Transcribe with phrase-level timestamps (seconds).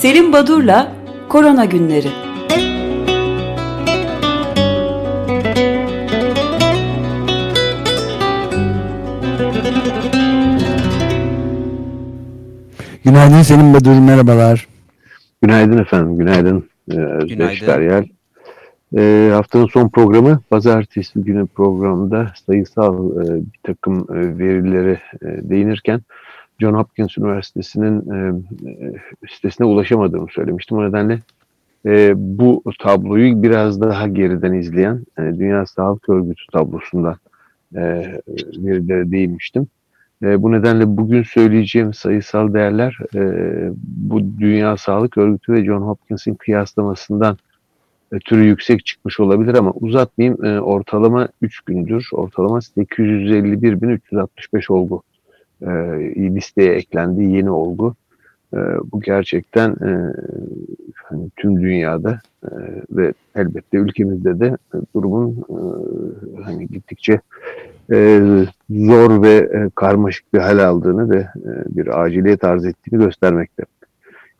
[0.00, 0.92] Selim Badur'la
[1.28, 2.08] Korona Günleri
[13.04, 14.68] Günaydın Selim Badur, merhabalar.
[15.42, 18.04] Günaydın efendim, günaydın ee, Özdeş Deryal.
[18.96, 26.00] E, haftanın son programı pazartesi günü programda sayısal e, bir takım e, verilere e, değinirken
[26.60, 28.32] John Hopkins Üniversitesi'nin e,
[28.70, 28.92] e,
[29.28, 30.78] sitesine ulaşamadığımı söylemiştim.
[30.78, 31.20] O nedenle
[31.86, 37.16] e, bu tabloyu biraz daha geriden izleyen e, Dünya Sağlık Örgütü tablosundan
[37.74, 37.80] e,
[38.56, 39.66] verilere değinmiştim.
[40.22, 43.20] E, bu nedenle bugün söyleyeceğim sayısal değerler e,
[43.82, 47.36] bu Dünya Sağlık Örgütü ve John Hopkins'in kıyaslamasından
[48.24, 50.44] türü yüksek çıkmış olabilir ama uzatmayayım.
[50.44, 55.02] E, ortalama 3 gündür, ortalama 851.365 olgu
[55.62, 55.70] e,
[56.16, 57.94] listeye eklendi yeni olgu.
[58.54, 58.58] E,
[58.92, 60.12] bu gerçekten e,
[60.94, 62.50] hani tüm dünyada e,
[62.90, 64.56] ve elbette ülkemizde de
[64.94, 65.58] durumun e,
[66.42, 67.20] hani gittikçe
[67.92, 68.20] e,
[68.70, 73.64] zor ve e, karmaşık bir hal aldığını ve e, bir aciliyet arz ettiğini göstermekte.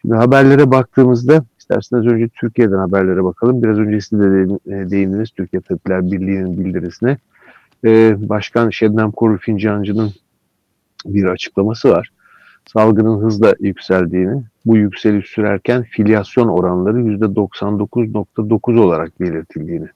[0.01, 3.63] Şimdi haberlere baktığımızda isterseniz önce Türkiye'den haberlere bakalım.
[3.63, 4.25] Biraz önce siz de
[4.67, 7.17] e, değindiniz Türkiye Tabipler Birliği'nin bildirisine.
[7.85, 10.11] E, Başkan Şebnem Korur Fincancı'nın
[11.07, 12.11] bir açıklaması var.
[12.67, 19.89] Salgının hızla yükseldiğini, bu yükseliş sürerken filyasyon oranları %99.9 olarak belirtildiğini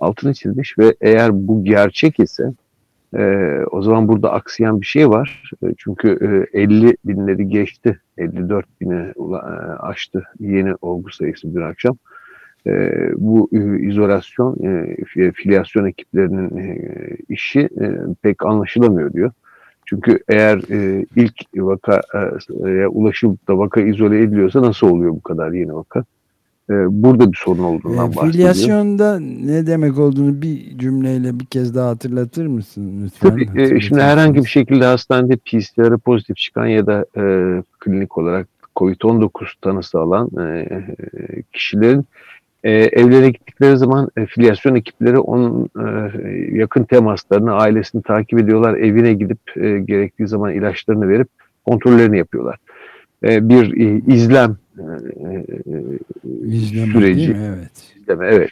[0.00, 2.52] altını çizmiş ve eğer bu gerçek ise
[3.16, 5.50] e, o zaman burada aksayan bir şey var.
[5.62, 8.00] E, çünkü e, 50 binleri geçti.
[8.18, 9.36] 54 bini e,
[9.78, 11.96] aştı yeni olgu sayısı dün akşam.
[12.66, 14.56] E, bu e, izolasyon,
[15.16, 16.78] e, filyasyon ekiplerinin e,
[17.28, 19.32] işi e, pek anlaşılamıyor diyor.
[19.88, 22.02] Çünkü eğer e, ilk vakaya
[22.66, 26.04] e, ulaşıp da vaka izole ediliyorsa nasıl oluyor bu kadar yeni vaka?
[26.70, 28.32] E, burada bir sorun olduğundan e, bahsediyor.
[28.32, 33.30] Filyasyonda ne demek olduğunu bir cümleyle bir kez daha hatırlatır mısın lütfen?
[33.30, 37.22] Tabii, e, şimdi herhangi bir şekilde hastanede PCR'ı pozitif çıkan ya da e,
[37.80, 40.68] klinik olarak COVID-19 tanısı alan e,
[41.52, 42.04] kişilerin
[42.64, 48.74] e, evlere gittikleri zaman e, filyasyon ekipleri onun e, yakın temaslarını, ailesini takip ediyorlar.
[48.74, 51.28] Evine gidip e, gerektiği zaman ilaçlarını verip
[51.66, 52.56] kontrollerini yapıyorlar.
[53.24, 54.56] E, bir e, izlem
[56.42, 57.36] İzleme, süreci.
[57.38, 57.94] Evet.
[58.00, 58.50] İzleme, evet.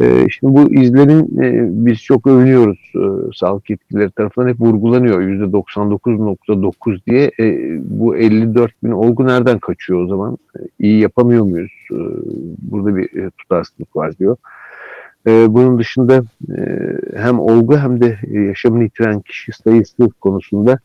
[0.00, 2.92] E, şimdi bu izlerin e, biz çok övünüyoruz.
[2.94, 5.22] E, sağlık yetkilileri tarafından hep vurgulanıyor.
[5.22, 7.30] %99.9 diye.
[7.40, 10.38] E, bu 54 bin olgu nereden kaçıyor o zaman?
[10.58, 11.72] E, iyi yapamıyor muyuz?
[11.90, 11.98] E,
[12.58, 14.36] burada bir e, tutarsızlık var diyor.
[15.26, 16.22] E, bunun dışında
[16.56, 16.62] e,
[17.16, 20.78] hem olgu hem de yaşamını yitiren kişi sayısı konusunda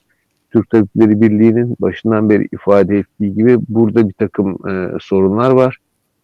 [0.52, 5.78] Türk Tabipleri Birliği'nin başından beri ifade ettiği gibi burada bir takım e, sorunlar var.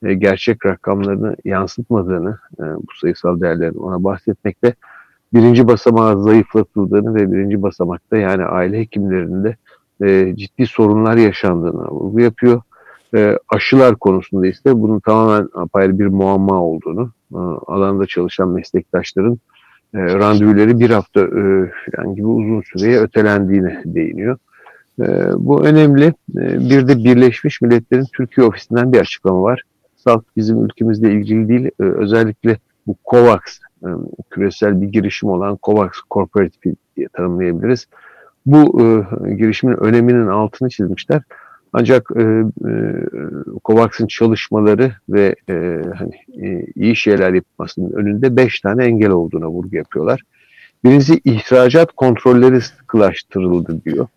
[0.04, 4.74] E, gerçek rakamlarını yansıtmadığını, e, bu sayısal değerlerin ona bahsetmekte,
[5.34, 9.56] birinci basamağı zayıflatıldığını ve birinci basamakta yani aile hekimlerinde
[10.02, 12.62] e, ciddi sorunlar yaşandığını vurgu yapıyor.
[13.50, 17.38] Aşılar konusunda ise bunun tamamen apayrı bir muamma olduğunu, e,
[17.68, 19.40] alanda çalışan meslektaşların
[19.94, 24.38] e, randevuları bir hafta e, falan gibi uzun süreye ötelendiğini değiniyor.
[25.36, 26.14] Bu önemli.
[26.70, 29.64] Bir de Birleşmiş Milletler'in Türkiye ofisinden bir açıklama var.
[30.04, 33.42] Salt bizim ülkemizle ilgili değil, e, özellikle bu COVAX,
[33.84, 33.88] e,
[34.30, 37.88] küresel bir girişim olan COVAX Corporative diye tanımlayabiliriz.
[38.46, 41.22] Bu e, girişimin öneminin altını çizmişler.
[41.74, 42.72] Ancak e, e,
[43.66, 49.76] COVAX'ın çalışmaları ve e, hani, e, iyi şeyler yapmasının önünde beş tane engel olduğuna vurgu
[49.76, 50.22] yapıyorlar.
[50.84, 54.08] Birincisi ihracat kontrolleri sıkılaştırıldı diyor.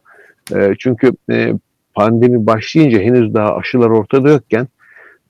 [0.54, 1.54] E, çünkü e,
[1.94, 4.68] pandemi başlayınca henüz daha aşılar ortada yokken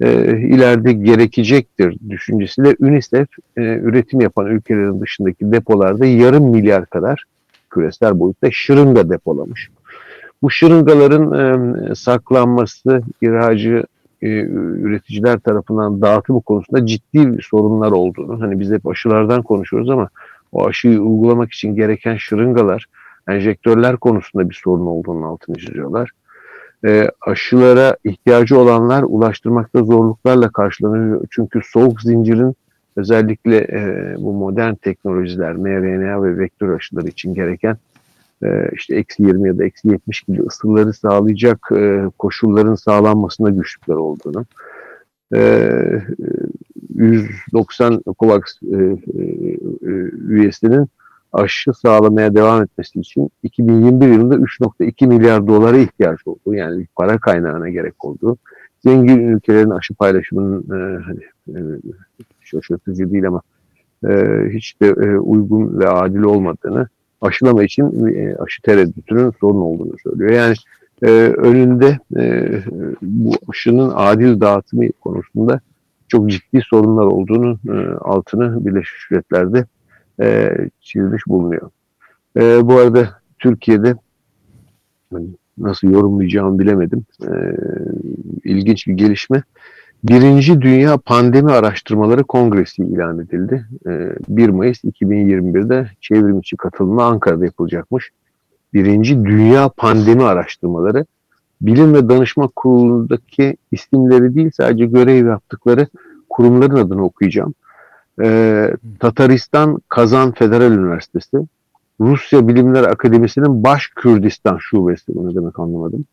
[0.02, 7.24] e, ileride gerekecektir düşüncesiyle UNICEF e, üretim yapan ülkelerin dışındaki depolarda yarım milyar kadar
[7.70, 9.70] küresel boyutta şırınga depolamış.
[10.42, 11.32] Bu şırıngaların
[11.90, 13.84] e, saklanması, ihracı
[14.22, 14.28] e,
[14.82, 20.08] üreticiler tarafından dağıtımı konusunda ciddi sorunlar olduğunu, hani biz hep aşılardan konuşuyoruz ama
[20.52, 22.86] o aşıyı uygulamak için gereken şırıngalar,
[23.28, 26.10] enjektörler konusunda bir sorun olduğunu altını çiziyorlar.
[26.84, 31.24] E, aşılara ihtiyacı olanlar ulaştırmakta zorluklarla karşılanıyor.
[31.30, 32.56] Çünkü soğuk zincirin
[32.96, 37.76] özellikle e, bu modern teknolojiler, mRNA ve vektör aşıları için gereken
[38.44, 43.94] e, işte eksi 20 ya da eksi 70 gibi ısıları sağlayacak e, koşulların sağlanmasında güçlükler
[43.94, 44.46] olduğunu,
[46.94, 48.42] 190 e, COVAX
[50.28, 50.88] üyesinin
[51.32, 57.68] aşı sağlamaya devam etmesi için 2021 yılında 3.2 milyar dolara ihtiyaç olduğu yani para kaynağına
[57.68, 58.36] gerek olduğu
[58.84, 61.60] zengin ülkelerin aşı paylaşımının e, hani e,
[62.40, 63.42] şaşırtıcı değil ama
[64.08, 64.10] e,
[64.52, 66.88] hiç de e, uygun ve adil olmadığını
[67.20, 70.30] aşılama için e, aşı tereddütünün sorun olduğunu söylüyor.
[70.30, 70.54] Yani
[71.02, 72.50] e, önünde e,
[73.02, 75.60] bu aşının adil dağıtımı konusunda
[76.08, 79.64] çok ciddi sorunlar olduğunu e, altını Birleşmiş Milletler'de
[80.20, 81.70] e, çizmiş bulunuyor.
[82.36, 83.94] E, bu arada Türkiye'de
[85.12, 85.26] hani
[85.58, 87.04] nasıl yorumlayacağımı bilemedim.
[87.22, 87.30] E,
[88.44, 89.42] ilginç bir gelişme.
[90.04, 93.66] Birinci Dünya Pandemi Araştırmaları Kongresi ilan edildi.
[94.28, 98.10] 1 Mayıs 2021'de çevrimiçi katılımı Ankara'da yapılacakmış.
[98.74, 101.04] Birinci Dünya Pandemi Araştırmaları
[101.62, 105.86] Bilim ve Danışma Kurulu'ndaki isimleri değil sadece görev yaptıkları
[106.28, 107.54] kurumların adını okuyacağım.
[109.00, 111.36] Tataristan Kazan Federal Üniversitesi,
[112.00, 116.04] Rusya Bilimler Akademisi'nin Baş Kürdistan Şubesi, bu ne demek anlamadım.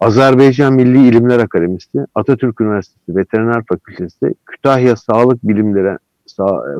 [0.00, 5.98] Azerbaycan Milli İlimler Akademisi, Atatürk Üniversitesi Veteriner Fakültesi, Kütahya Sağlık Bilimleri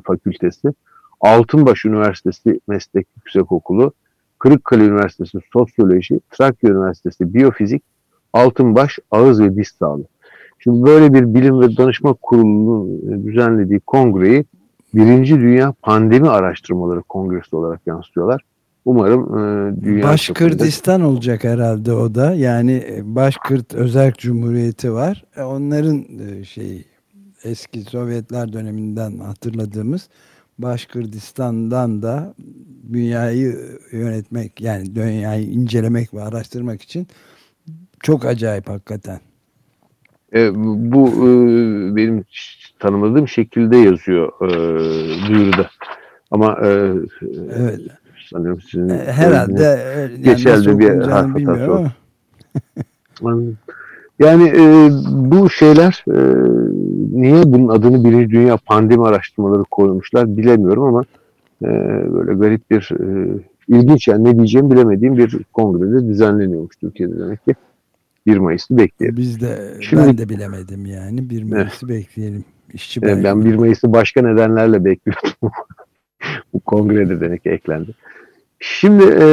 [0.04, 0.68] Fakültesi,
[1.20, 3.92] Altınbaş Üniversitesi Meslek Yüksekokulu,
[4.38, 7.82] Kırıkkale Üniversitesi Sosyoloji, Trakya Üniversitesi Biyofizik,
[8.32, 10.04] Altınbaş Ağız ve Diş Sağlığı.
[10.64, 14.44] Şimdi böyle bir bilim ve danışma kurulunun düzenlediği kongreyi
[14.94, 18.42] Birinci Dünya Pandemi Araştırmaları Kongresi olarak yansıtıyorlar.
[18.84, 21.08] Umarım e, dünya Başkırdistan çapında...
[21.08, 22.34] olacak herhalde o da.
[22.34, 25.24] Yani e, Başkırt Özerk Cumhuriyeti var.
[25.36, 26.84] E, onların e, şey
[27.44, 30.08] eski Sovyetler döneminden hatırladığımız
[30.58, 32.34] Başkırdistan'dan da
[32.92, 33.58] dünyayı
[33.92, 37.06] yönetmek yani dünyayı incelemek ve araştırmak için
[38.00, 39.20] çok acayip hakikaten.
[40.34, 40.50] E,
[40.92, 41.26] bu e,
[41.96, 42.24] benim
[42.78, 44.48] tanımadığım şekilde yazıyor e,
[45.28, 45.70] duyuruda.
[46.30, 46.92] Ama e,
[47.56, 47.80] evet
[48.30, 51.92] sanıyorum sizin e, herhalde yani geçerli bir harf bilmiyorum
[53.22, 53.42] ama.
[54.18, 56.18] yani e, bu şeyler e,
[57.20, 61.04] niye bunun adını Birinci Dünya Pandemi Araştırmaları koymuşlar bilemiyorum ama
[61.62, 61.68] e,
[62.12, 63.38] böyle garip bir e,
[63.68, 67.54] ilginç yani ne diyeceğimi bilemediğim bir kongrede düzenleniyormuş Türkiye'de demek ki.
[68.26, 69.16] 1 Mayıs'ı bekleyelim.
[69.16, 72.44] Biz de Şimdi, ben de bilemedim yani 1 Mayıs'ı bekleyelim.
[72.72, 75.32] İşçi ben 1 Mayıs'ı başka nedenlerle bekliyordum.
[76.54, 77.94] Bu kongrede demek eklendi.
[78.58, 79.24] Şimdi e,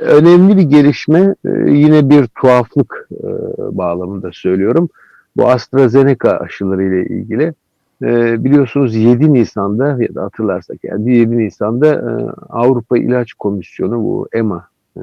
[0.00, 4.88] önemli bir gelişme e, yine bir tuhaflık e, bağlamında söylüyorum.
[5.36, 7.54] Bu AstraZeneca aşıları ile ilgili
[8.02, 12.10] e, biliyorsunuz 7 Nisan'da ya da hatırlarsak yani 7 Nisan'da e,
[12.48, 15.02] Avrupa İlaç Komisyonu bu EMA e,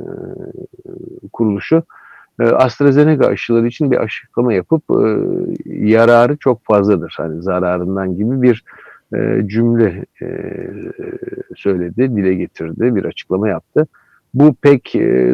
[1.33, 1.83] kuruluşu
[2.43, 5.03] AstraZeneca aşıları için bir açıklama yapıp e,
[5.65, 8.63] yararı çok fazladır hani zararından gibi bir
[9.15, 10.27] e, cümle e,
[11.55, 13.87] söyledi, dile getirdi, bir açıklama yaptı.
[14.33, 14.93] Bu pek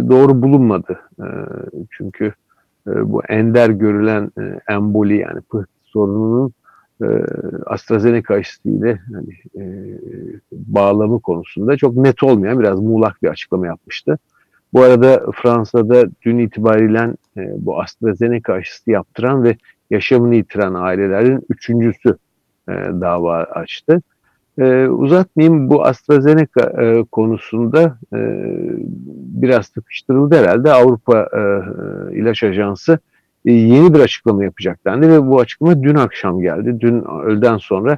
[0.09, 0.99] doğru bulunmadı.
[1.89, 2.33] Çünkü
[2.85, 4.31] bu ender görülen
[4.67, 6.53] emboli yani pıht sorununun
[7.65, 9.63] AstraZeneca aşısıyla hani, e,
[10.51, 14.17] bağlamı konusunda çok net olmayan biraz muğlak bir açıklama yapmıştı.
[14.73, 19.57] Bu arada Fransa'da dün itibariyle e, bu AstraZeneca aşısı yaptıran ve
[19.89, 22.17] yaşamını yitiren ailelerin üçüncüsü
[22.69, 24.01] e, dava açtı.
[24.57, 28.19] E, uzatmayayım bu AstraZeneca e, konusunda e,
[29.43, 30.71] biraz sıkıştırıldı herhalde.
[30.71, 31.39] Avrupa e,
[32.15, 32.99] İlaç Ajansı
[33.45, 36.79] e, yeni bir açıklama yapacaklardı ve bu açıklama dün akşam geldi.
[36.79, 37.97] Dün öğleden sonra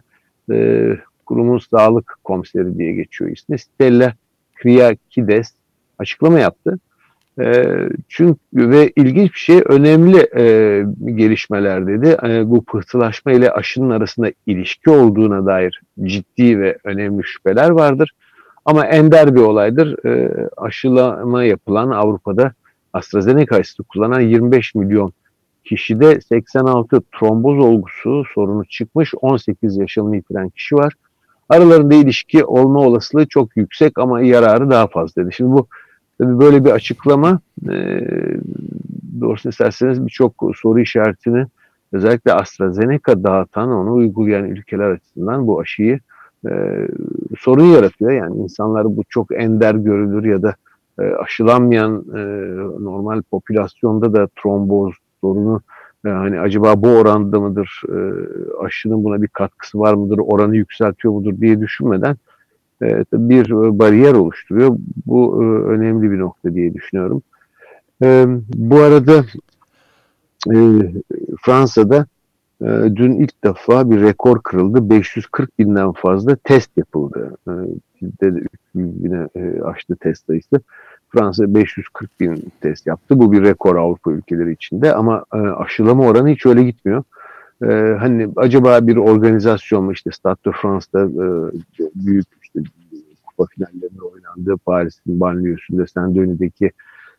[0.51, 0.89] e,
[1.25, 3.60] kurumun sağlık komiseri diye geçiyor ismi.
[3.60, 4.13] Stella
[4.55, 5.53] Kriakides
[5.99, 6.79] açıklama yaptı.
[7.39, 7.65] E,
[8.09, 10.85] çünkü ve ilginç bir şey önemli e,
[11.15, 12.17] gelişmeler dedi.
[12.23, 18.11] E, bu pıhtılaşma ile aşının arasında ilişki olduğuna dair ciddi ve önemli şüpheler vardır.
[18.65, 20.05] Ama ender bir olaydır.
[20.05, 22.53] E, aşılama yapılan Avrupa'da
[22.93, 25.13] AstraZeneca aşısı kullanan 25 milyon
[25.65, 29.13] kişide 86 tromboz olgusu sorunu çıkmış.
[29.21, 30.93] 18 yaşamını yitiren kişi var.
[31.49, 35.33] Aralarında ilişki olma olasılığı çok yüksek ama yararı daha fazla dedi.
[35.33, 35.67] Şimdi bu
[36.19, 38.00] Tabii böyle bir açıklama e,
[39.22, 41.45] doğrusunu isterseniz birçok soru işaretini
[41.91, 46.00] özellikle AstraZeneca dağıtan, onu uygulayan ülkeler açısından bu aşıyı
[46.50, 46.51] e,
[47.39, 48.12] sorun yaratıyor.
[48.12, 50.55] Yani insanlar bu çok ender görülür ya da
[51.00, 52.22] e, aşılanmayan e,
[52.84, 55.62] normal popülasyonda da tromboz sorunu
[56.05, 57.98] e, hani acaba bu oranda mıdır, e,
[58.65, 62.17] aşının buna bir katkısı var mıdır, oranı yükseltiyor mudur diye düşünmeden
[63.13, 64.77] bir bariyer oluşturuyor.
[65.05, 67.22] Bu e, önemli bir nokta diye düşünüyorum.
[68.03, 69.25] E, bu arada
[71.41, 72.05] Fransa'da
[72.96, 74.89] dün ilk defa bir rekor kırıldı.
[74.89, 77.38] 540 binden fazla test yapıldı.
[78.01, 78.39] Bizde de
[78.75, 79.27] 300 bine
[79.63, 80.62] aştı test sayısı.
[81.10, 83.20] Fransa 540 bin test yaptı.
[83.20, 85.25] Bu bir rekor Avrupa ülkeleri içinde ama
[85.58, 87.03] aşılama oranı hiç öyle gitmiyor.
[87.63, 91.25] e, hani acaba bir organizasyon mu işte Stade de France'da e,
[91.96, 92.27] büyük
[92.59, 96.71] işte kupa finallerinde oynandığı Paris'in banliyosunda Saint-Denis'deki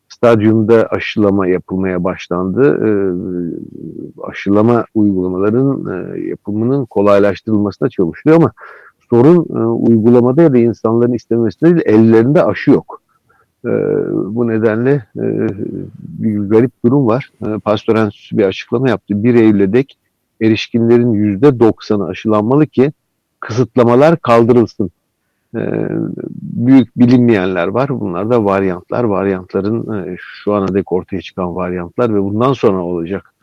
[0.09, 2.63] stadyumda aşılama yapılmaya başlandı.
[2.87, 2.91] E,
[4.23, 8.53] aşılama uygulamaların e, yapımının kolaylaştırılmasına çalışılıyor ama
[9.11, 13.03] sorun e, uygulamada ya da insanların istemesinde değil, ellerinde aşı yok.
[13.65, 13.71] E,
[14.35, 15.49] bu nedenle e,
[15.99, 17.31] bir garip durum var.
[17.47, 19.25] E, Pastor bir açıklama yaptı.
[19.25, 19.99] 1 Eylül'e dek
[20.43, 22.93] erişkinlerin %90'ı aşılanmalı ki
[23.41, 24.91] kısıtlamalar kaldırılsın.
[25.55, 25.89] E,
[26.43, 28.01] büyük bilinmeyenler var.
[28.01, 29.05] Bunlar da varyantlar.
[29.05, 33.35] Varyantların e, şu ana dek ortaya çıkan varyantlar ve bundan sonra olacak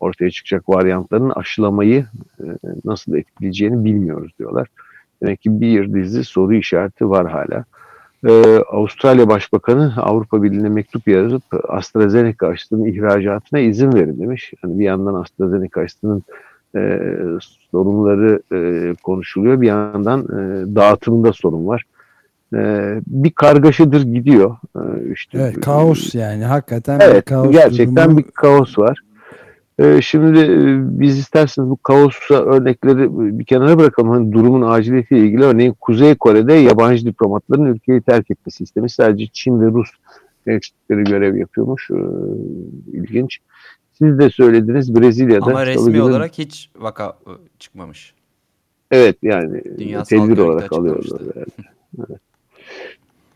[0.00, 2.06] ortaya çıkacak varyantların aşılamayı
[2.40, 2.44] e,
[2.84, 4.68] nasıl etkileyeceğini bilmiyoruz diyorlar.
[5.22, 7.64] Demek ki bir dizi soru işareti var hala.
[8.28, 14.52] Ee, Avustralya Başbakanı Avrupa Birliği'ne mektup yazıp AstraZeneca aşısının ihracatına izin verin demiş.
[14.64, 16.22] Yani bir yandan AstraZeneca aşısının
[16.76, 17.00] e,
[17.70, 21.84] sorunları e, konuşuluyor, bir yandan e, dağıtımında sorun var.
[22.54, 22.58] E,
[23.06, 24.56] bir kargaşadır gidiyor.
[24.76, 28.18] E, işte, evet, kaos yani hakikaten evet, bir kaos gerçekten durumu.
[28.18, 29.02] bir kaos var.
[29.80, 34.10] Ee, şimdi e, biz isterseniz bu kaosa örnekleri bir kenara bırakalım.
[34.10, 39.60] Hani durumun aciliyetiyle ilgili örneğin Kuzey Kore'de yabancı diplomatların ülkeyi terk etmesi istemi sadece Çin
[39.60, 39.90] ve Rus
[40.46, 41.90] elçilikleri görev yapıyormuş.
[41.90, 41.94] Ee,
[42.92, 43.38] ilginç.
[44.02, 45.46] Siz de söylediniz Brezilya'da.
[45.46, 47.14] Ama resmi günün, olarak hiç vaka ı,
[47.58, 48.14] çıkmamış.
[48.90, 51.20] Evet yani Dünya tedbir olarak alıyorlar.
[51.36, 51.48] Evet.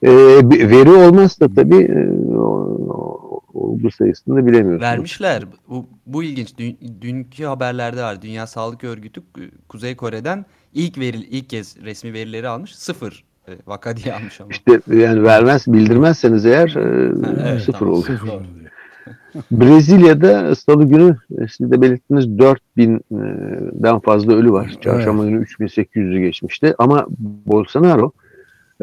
[0.02, 0.50] evet.
[0.50, 4.82] Bir veri olmazsa tabii e, o- olgu sayısını da bilemiyorsunuz.
[4.82, 5.42] Vermişler.
[5.68, 6.58] Bu, bu ilginç.
[6.58, 8.22] Dün, dünkü haberlerde var.
[8.22, 12.76] Dünya Sağlık Örgütü e, Kuzey Kore'den ilk veri ilk kez resmi verileri almış.
[12.76, 14.50] Sıfır e, vaka diye almış ama.
[14.50, 18.06] İşte yani vermez, bildirmezseniz eğer e, evet, sıfır tamam, olur.
[18.06, 18.30] Sıfır.
[19.50, 24.74] Brezilya'da salı günü e, siz de belirttiniz 4000'den fazla ölü var.
[24.80, 26.74] Çarşamba günü 3800'ü geçmişti.
[26.78, 27.06] Ama
[27.46, 28.12] Bolsonaro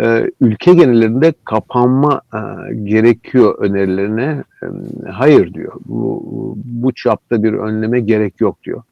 [0.01, 4.43] e, ülke genelinde kapanma e, gerekiyor önerilerine
[5.11, 5.73] hayır diyor.
[5.85, 6.23] Bu,
[6.65, 8.83] bu çapta bir önleme gerek yok diyor.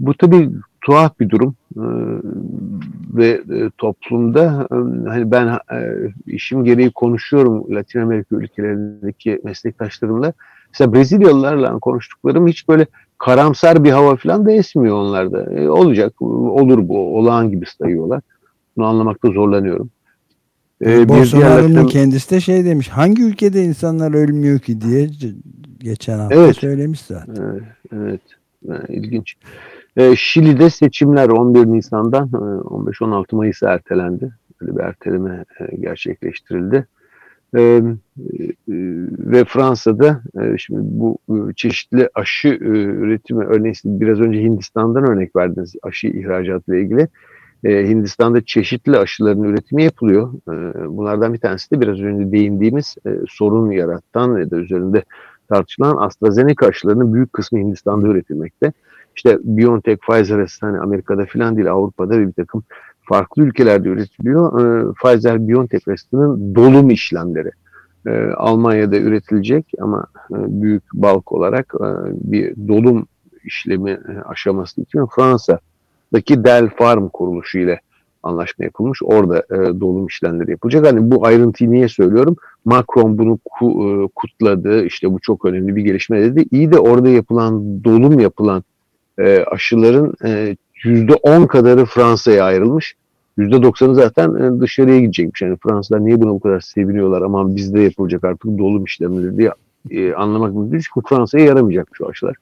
[0.00, 0.50] Bu tabii
[0.80, 1.84] tuhaf bir durum e,
[3.14, 5.58] ve e, toplumda e, hani ben e,
[6.26, 10.32] işim gereği konuşuyorum Latin Amerika ülkelerindeki meslektaşlarımla.
[10.72, 12.86] Mesela Brezilyalılarla konuştuklarım hiç böyle
[13.18, 15.54] karamsar bir hava falan da esmiyor onlarda.
[15.54, 18.20] E, olacak, olur bu, olağan gibi sayıyorlar.
[18.76, 19.90] Bunu anlamakta zorlanıyorum.
[20.80, 22.88] E, diğer Bolsonaro'nun Latin- kendisi de şey demiş.
[22.88, 25.10] Hangi ülkede insanlar ölmüyor ki diye
[25.78, 26.56] geçen hafta Evet.
[26.56, 27.34] söylemiş zaten.
[27.42, 28.20] Evet, evet.
[28.68, 29.36] Ha, ilginç.
[30.00, 34.32] Ee, Şili'de seçimler 11 Nisan'dan e, 15-16 Mayıs'a ertelendi.
[34.60, 36.86] Böyle bir erteleme e, gerçekleştirildi.
[37.56, 37.82] Ee, e,
[39.18, 40.22] ve Fransa'da
[40.58, 41.18] şimdi bu
[41.56, 47.08] çeşitli aşı üretimi örneğin biraz önce Hindistan'dan örnek verdiniz aşı ihracatı ile ilgili.
[47.64, 50.32] Hindistan'da çeşitli aşıların üretimi yapılıyor.
[50.86, 52.96] Bunlardan bir tanesi de biraz önce değindiğimiz
[53.28, 55.02] sorun yaratan ya da üzerinde
[55.48, 58.72] tartışılan AstraZeneca aşılarının büyük kısmı Hindistan'da üretilmekte.
[59.16, 62.62] İşte BioNTech, Pfizer aşısı hani Amerika'da filan değil Avrupa'da bir takım
[63.02, 64.60] farklı ülkelerde üretiliyor.
[64.60, 67.50] Ee, Pfizer, BioNTech aşısının dolum işlemleri
[68.06, 71.86] e, Almanya'da üretilecek ama e, büyük balk olarak e,
[72.32, 73.06] bir dolum
[73.44, 77.80] işlemi e, aşaması için Fransa'daki Delpharm kuruluşu ile
[78.22, 79.02] anlaşma yapılmış.
[79.02, 80.86] Orada e, dolum işlemleri yapılacak.
[80.86, 82.36] Hani bu ayrıntıyı niye söylüyorum?
[82.64, 84.84] Macron bunu ku- e, kutladı.
[84.84, 86.44] İşte bu çok önemli bir gelişme dedi.
[86.50, 88.64] İyi de orada yapılan dolum yapılan
[89.20, 92.94] e, aşıların e, yüzde on kadarı Fransa'ya ayrılmış.
[93.38, 95.42] Yüzde doksanı zaten e, dışarıya gidecekmiş.
[95.42, 97.22] Yani Fransızlar niye buna bu kadar seviniyorlar?
[97.22, 99.50] Aman bizde yapılacak artık dolum işlemleri diye
[99.90, 100.80] e, anlamak mümkün.
[100.94, 102.36] Çünkü Fransa'ya yaramayacak şu aşılar.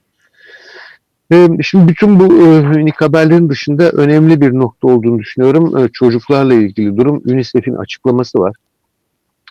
[1.62, 5.88] Şimdi bütün bu e, haberlerin dışında önemli bir nokta olduğunu düşünüyorum.
[5.92, 8.56] Çocuklarla ilgili durum UNICEF'in açıklaması var.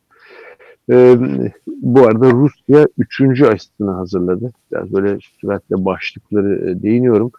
[0.90, 1.18] E,
[1.66, 4.52] bu arada Rusya üçüncü aşısını hazırladı.
[4.72, 7.30] Biraz böyle süratle başlıkları e, değiniyorum.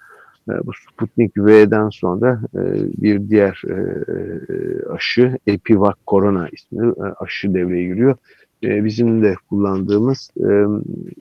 [0.49, 2.61] E, bu Sputnik V'den sonra e,
[3.01, 8.15] bir diğer e, e aşı Epivac Corona ismini e, aşı devreye giriyor.
[8.63, 10.49] E, bizim de kullandığımız e,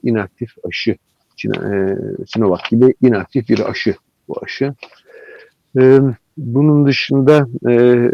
[0.03, 0.95] inaktif aşı
[1.45, 3.95] e, Sinovac gibi inaktif bir aşı
[4.27, 4.73] bu aşı.
[5.79, 5.99] E,
[6.37, 8.11] bunun dışında e,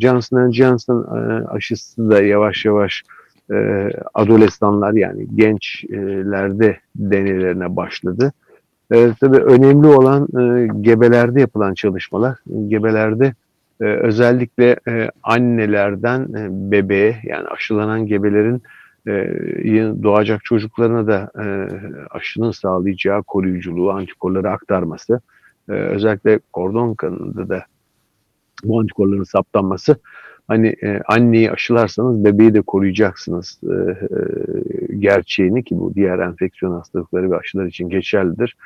[0.00, 3.02] Johnson Johnson e, aşısı da yavaş yavaş
[3.52, 8.32] e, adolesanlar yani gençlerde denelerine başladı.
[8.92, 12.38] E, tabii önemli olan e, gebelerde yapılan çalışmalar.
[12.68, 13.34] Gebelerde
[13.80, 18.62] e, özellikle e, annelerden e, bebeğe yani aşılanan gebelerin
[19.06, 19.12] e,
[20.02, 21.46] doğacak çocuklarına da e,
[22.10, 25.20] aşının sağlayacağı koruyuculuğu, antikorları aktarması,
[25.68, 27.64] e, özellikle kordon kanında da
[28.64, 29.96] bu antikorların saptanması
[30.48, 37.30] hani e, anneyi aşılarsanız bebeği de koruyacaksınız e, e, gerçeğini ki bu diğer enfeksiyon hastalıkları
[37.30, 38.56] ve aşılar için geçerlidir.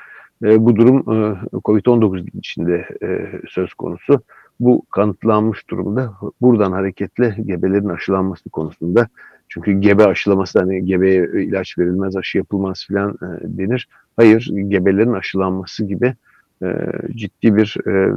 [0.44, 4.20] E, bu durum e, COVID-19 içinde e, söz konusu.
[4.60, 6.12] Bu kanıtlanmış durumda.
[6.40, 9.08] Buradan hareketle gebelerin aşılanması konusunda
[9.48, 13.88] çünkü gebe aşılaması hani gebeye ilaç verilmez, aşı yapılmaz filan e, denir.
[14.16, 16.14] Hayır, gebelerin aşılanması gibi
[16.62, 16.68] e,
[17.14, 18.12] ciddi bir e,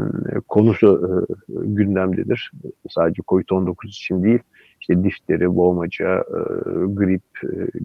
[0.48, 2.52] konusu e, gündemdedir.
[2.90, 4.40] Sadece COVID-19 için değil,
[4.82, 6.40] işte difteri, boğmaca, e,
[6.88, 7.24] grip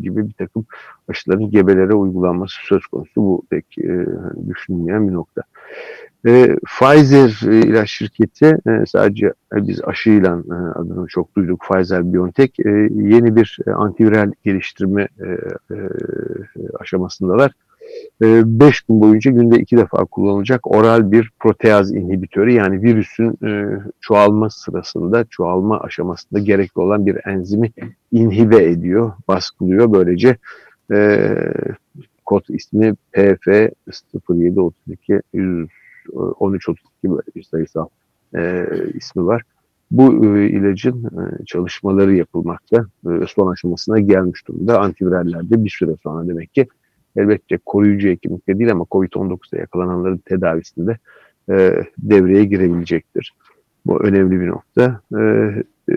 [0.02, 0.66] gibi bir takım
[1.08, 3.12] aşıların gebelere uygulanması söz konusu.
[3.16, 4.06] Bu pek e,
[4.48, 5.42] düşünülmeyen bir nokta.
[6.66, 12.50] Pfizer ilaç şirketi sadece biz aşıyla e, adını çok duyduk Pfizer-BioNTech
[13.14, 15.08] yeni bir antiviral geliştirme
[16.80, 17.52] aşamasındalar.
[18.20, 24.50] 5 gün boyunca günde iki defa kullanılacak oral bir proteaz inhibitörü yani virüsün e, çoğalma
[24.50, 27.72] sırasında, çoğalma aşamasında gerekli olan bir enzimi
[28.12, 29.92] inhibe ediyor, baskılıyor.
[29.92, 30.36] Böylece
[30.92, 31.28] e,
[32.26, 33.46] kod ismi PF
[34.28, 37.88] 0732 1332 böyle bir sayısal
[38.34, 39.42] e, ismi var.
[39.90, 42.86] Bu e, ilacın e, çalışmaları yapılmakta.
[43.06, 44.80] E, son aşamasına gelmiş durumda.
[44.80, 46.66] Antivirallerde bir süre sonra demek ki
[47.16, 50.98] elbette koruyucu hekimlikte değil ama COVID-19'da yakalananların tedavisinde
[51.50, 53.34] e, devreye girebilecektir.
[53.86, 55.00] Bu önemli bir nokta.
[55.18, 55.22] E,
[55.92, 55.94] e,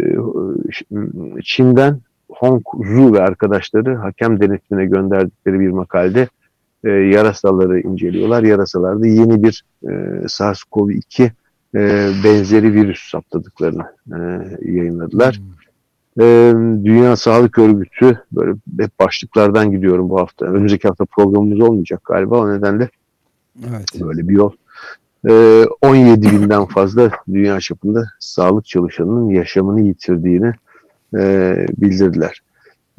[1.43, 6.27] Çin'den Hong Zhu ve arkadaşları hakem denetimine gönderdikleri bir makalede
[6.83, 8.43] e, yarasaları inceliyorlar.
[8.43, 9.87] Yarasalarda yeni bir e,
[10.27, 11.31] SARS-CoV-2
[11.75, 14.19] e, benzeri virüs saptadıklarını e,
[14.71, 15.35] yayınladılar.
[15.35, 15.61] Hmm.
[16.19, 20.45] Ee, Dünya Sağlık Örgütü böyle hep başlıklardan gidiyorum bu hafta.
[20.45, 22.89] Önümüzdeki hafta programımız olmayacak galiba o nedenle
[23.69, 24.01] evet.
[24.01, 24.51] böyle bir yol.
[25.29, 30.53] Ee, 17 binden fazla dünya çapında sağlık çalışanının yaşamını yitirdiğini
[31.17, 32.41] e, bildirdiler.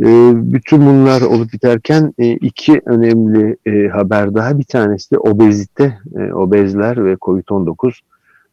[0.01, 4.59] E, bütün bunlar olup biterken e, iki önemli e, haber daha.
[4.59, 7.93] Bir tanesi de obezite, e, obezler ve COVID-19.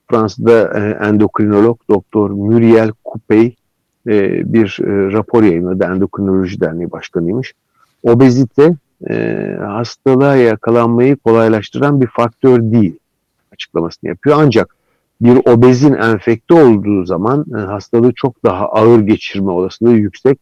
[0.10, 3.56] Fransa'da e, endokrinolog Doktor Muriel Coupey
[4.10, 5.84] e, bir e, rapor yayınladı.
[5.84, 7.54] Endokrinoloji Derneği Başkanıymış.
[8.04, 8.76] Obezite
[9.10, 13.00] e, hastalığa yakalanmayı kolaylaştıran bir faktör değil
[13.54, 14.36] açıklamasını yapıyor.
[14.40, 14.76] Ancak
[15.22, 20.40] bir obezin enfekte olduğu zaman e, hastalığı çok daha ağır geçirme olasılığı yüksek.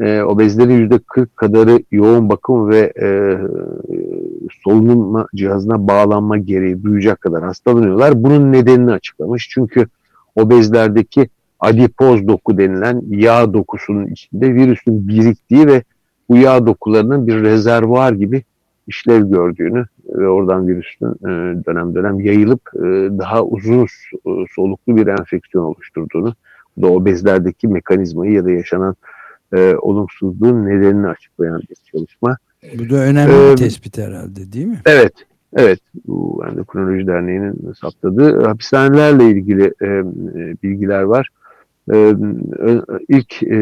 [0.00, 3.38] E, obezlerin %40 kadarı yoğun bakım ve e,
[4.64, 8.22] solunum cihazına bağlanma gereği duyacak kadar hastalanıyorlar.
[8.22, 9.48] Bunun nedenini açıklamış.
[9.50, 9.86] Çünkü
[10.36, 11.28] obezlerdeki
[11.60, 15.82] adipoz doku denilen yağ dokusunun içinde virüsün biriktiği ve
[16.28, 18.42] bu yağ dokularının bir rezervuar gibi
[18.86, 21.28] işlev gördüğünü ve oradan virüsün e,
[21.66, 22.80] dönem dönem yayılıp e,
[23.18, 23.86] daha uzun e,
[24.54, 26.34] soluklu bir enfeksiyon oluşturduğunu,
[26.82, 28.96] da obezlerdeki mekanizmayı ya da yaşanan
[29.78, 32.36] olumsuzluğun nedenini açıklayan bir çalışma.
[32.78, 34.80] Bu da önemli ee, bir tespit herhalde değil mi?
[34.86, 35.12] Evet,
[35.56, 40.04] Evet, bu Endokrinoloji Derneği'nin saptadığı hapishanelerle ilgili e,
[40.62, 41.28] bilgiler var.
[41.92, 42.14] Ee,
[43.08, 43.56] ilk e,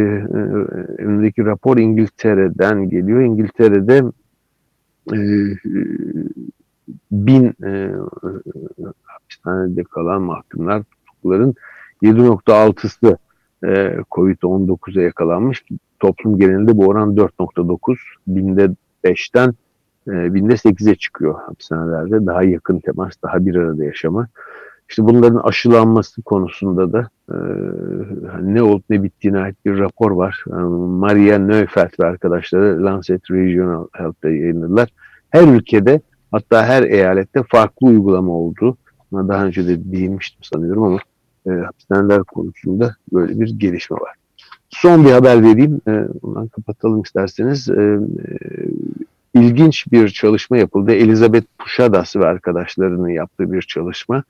[0.99, 3.21] önündeki rapor İngiltere'den geliyor.
[3.21, 4.03] İngiltere'de
[5.13, 5.19] e,
[7.13, 7.91] bin e,
[9.03, 10.83] hapishanede kalan mahkumlar
[11.25, 11.55] çocukların
[12.03, 13.19] 7.6'sı
[13.65, 15.65] e, Covid-19'a yakalanmış.
[16.01, 17.97] Toplum genelinde bu oran 4.9.
[18.27, 18.71] Binde
[19.05, 19.55] 5'ten
[20.09, 22.27] e, binde 8'e çıkıyor hapishanelerde.
[22.27, 24.29] Daha yakın temas, daha bir arada yaşama.
[24.89, 27.37] İşte bunların aşılanması konusunda da e,
[28.43, 30.45] ne olup ne bittiğine ait bir rapor var.
[30.89, 34.89] Maria Neufeld ve arkadaşları Lancet Regional Health'ta yayınladılar.
[35.31, 36.01] Her ülkede
[36.33, 38.77] hatta her eyalette farklı uygulama oldu.
[39.13, 40.99] Daha önce de değinmiştim sanıyorum ama
[41.47, 44.15] e, hapishaneler konusunda böyle bir gelişme var.
[44.71, 45.81] Son bir haber vereyim.
[45.89, 47.69] E, ondan kapatalım isterseniz.
[47.69, 47.99] E, e,
[49.35, 50.93] ilginç bir çalışma yapıldı.
[50.93, 54.25] Elizabeth Pushadas ve arkadaşlarının yaptığı bir çalışma.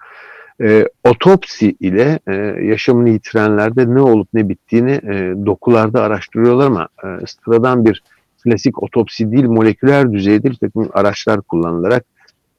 [0.60, 7.26] E, otopsi ile e, yaşamını yitirenlerde ne olup ne bittiğini e, dokularda araştırıyorlar ama e,
[7.26, 8.02] sıradan bir
[8.44, 12.04] klasik otopsi değil, moleküler düzeyde bir takım araçlar kullanılarak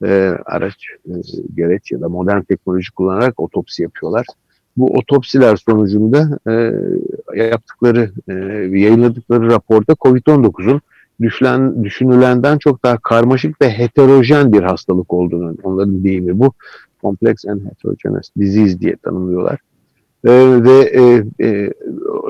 [0.04, 0.76] e, araç,
[1.08, 1.14] e,
[1.56, 4.26] gereç ya da modern teknoloji kullanarak otopsi yapıyorlar.
[4.78, 6.72] Bu otopsiler sonucunda e,
[7.48, 8.34] yaptıkları, e,
[8.80, 10.82] yayınladıkları raporda COVID-19'un
[11.22, 16.54] düşlen, düşünülenden çok daha karmaşık ve heterojen bir hastalık olduğunu, onların deyimi bu.
[17.06, 19.60] Complex and Heterogeneous Disease diye tanımlıyorlar.
[20.26, 21.74] Ee, ve e, e,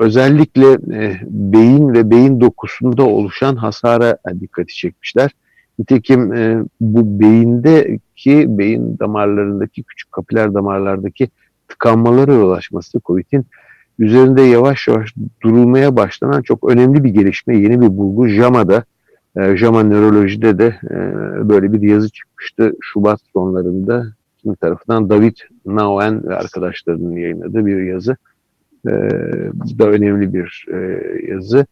[0.00, 5.30] özellikle e, beyin ve beyin dokusunda oluşan hasara dikkati çekmişler.
[5.78, 11.28] Nitekim e, bu beyindeki, beyin damarlarındaki, küçük kapiler damarlardaki
[11.68, 13.46] tıkanmalara yol açması COVID'in
[13.98, 18.28] üzerinde yavaş yavaş durulmaya başlanan çok önemli bir gelişme, yeni bir bulgu.
[18.28, 18.84] JAMA'da,
[19.36, 20.98] e, JAMA Nöroloji'de de e,
[21.48, 24.06] böyle bir yazı çıkmıştı Şubat sonlarında
[24.46, 28.16] Kim tarafından David Nauen ve arkadaşlarının yayınladığı bir yazı.
[28.88, 28.92] E,
[29.54, 30.76] bu da önemli bir e,
[31.32, 31.66] yazı.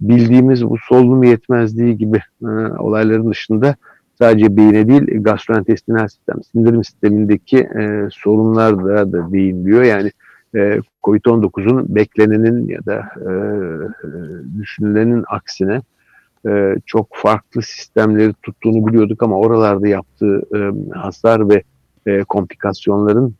[0.00, 2.46] Bildiğimiz bu solunum yetmezliği gibi e,
[2.78, 3.76] olayların dışında
[4.18, 9.82] sadece beyine değil gastrointestinal sistem, sindirim sistemindeki e, sorunlar da, değiniliyor.
[9.82, 10.10] Yani
[10.54, 13.30] e, COVID-19'un beklenenin ya da e,
[14.60, 15.80] düşünülenin aksine
[16.48, 20.58] e, çok farklı sistemleri tuttuğunu biliyorduk ama oralarda yaptığı e,
[20.98, 21.62] hasar ve
[22.10, 23.34] e, komplikasyonların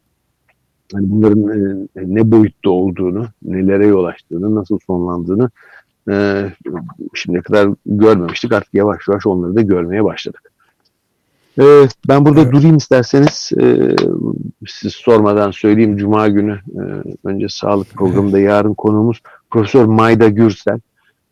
[0.93, 5.51] hani bunların e, ne boyutta olduğunu, nelere yol açtığını, nasıl sonlandığını
[6.11, 6.47] e,
[7.15, 8.53] şimdiye kadar görmemiştik.
[8.53, 10.53] Artık yavaş yavaş onları da görmeye başladık.
[11.59, 12.53] Ee, ben burada evet.
[12.53, 13.51] durayım isterseniz.
[13.61, 13.97] Ee,
[14.69, 15.97] siz sormadan söyleyeyim.
[15.97, 16.83] Cuma günü e,
[17.25, 20.81] önce sağlık programında yarın konuğumuz Profesör Mayda Gürsel.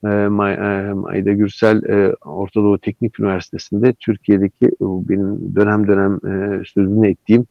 [0.04, 6.20] Ee, e, Mayda Gürsel e, Orta Doğu Teknik Üniversitesi'nde Türkiye'deki benim dönem dönem
[6.64, 7.46] sözünü ettiğim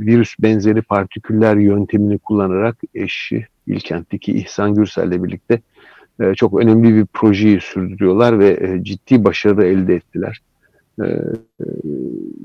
[0.00, 5.60] virüs benzeri partiküller yöntemini kullanarak eşi Bilkent'teki İhsan Gürsel'le birlikte
[6.36, 10.40] çok önemli bir projeyi sürdürüyorlar ve ciddi başarı elde ettiler.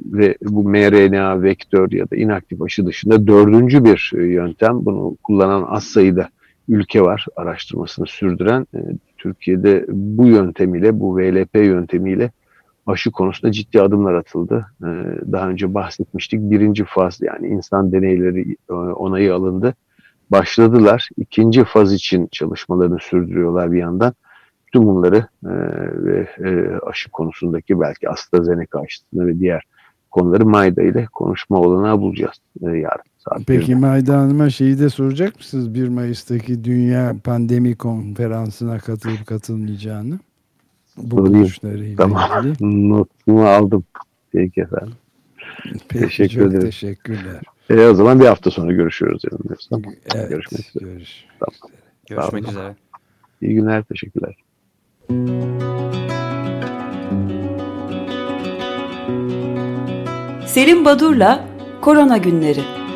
[0.06, 4.86] Ve bu mRNA vektör ya da inaktif aşı dışında dördüncü bir e, yöntem.
[4.86, 6.30] Bunu kullanan az sayıda
[6.67, 8.67] ülke var araştırmasını sürdüren.
[8.75, 8.80] E,
[9.17, 12.32] Türkiye'de bu yöntemiyle, bu VLP yöntemiyle
[12.88, 14.65] aşı konusunda ciddi adımlar atıldı.
[14.82, 14.88] E,
[15.32, 16.39] daha önce bahsetmiştik.
[16.41, 18.58] Birinci faz yani insan deneyleri
[18.93, 19.73] onayı alındı.
[20.32, 21.10] Başladılar.
[21.17, 24.13] İkinci faz için çalışmalarını sürdürüyorlar bir yandan.
[24.67, 25.53] Bütün bunları e,
[26.49, 29.63] e, aşı konusundaki belki AstraZeneca aşısını ve diğer
[30.12, 33.03] konuları Mayda ile konuşma olanağı bulacağız e, yarın.
[33.29, 40.19] Saat Peki Mayda Hanım'a şeyi de soracak mısınız 1 Mayıs'taki Dünya Pandemi Konferansı'na katılıp katılmayacağını?
[40.97, 42.47] Bu buluşlarıyla tamam.
[42.47, 42.89] ilgili.
[42.89, 43.83] Notumu aldım.
[44.31, 44.93] Peki efendim.
[45.89, 46.61] Peki, Teşekkür çok ederim.
[46.61, 47.41] teşekkürler.
[47.69, 49.21] E, o zaman bir hafta sonra görüşüyoruz.
[50.15, 50.93] Evet, Görüşmek üzere.
[50.93, 51.25] Görüş.
[51.39, 51.71] Tamam.
[52.09, 52.75] Görüşmek üzere.
[53.41, 53.83] İyi günler.
[53.83, 54.35] Teşekkürler.
[60.47, 61.45] Selim Badur'la
[61.81, 62.87] Korona Günleri